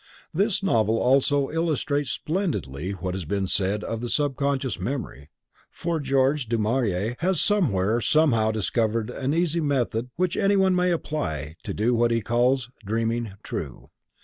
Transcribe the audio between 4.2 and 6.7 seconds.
conscious memory, for Geo. Du